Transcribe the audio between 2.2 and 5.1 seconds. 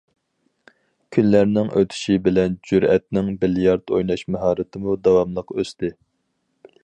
بىلەن جۈرئەتنىڭ بىليارت ئويناش ماھارىتىمۇ